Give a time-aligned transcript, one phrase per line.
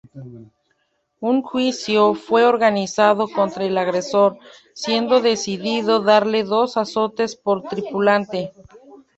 [1.19, 4.39] Un juicio fue organizado contra el agresor,
[4.73, 8.51] siendo decidido darle dos azotes por tripulante.